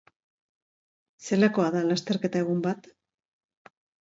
[1.25, 2.91] Zelakoa da lasterketa egun bat?